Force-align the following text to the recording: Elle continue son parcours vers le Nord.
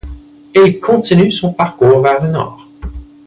Elle 0.55 0.79
continue 0.79 1.31
son 1.31 1.53
parcours 1.53 2.01
vers 2.01 2.23
le 2.23 2.29
Nord. 2.31 2.67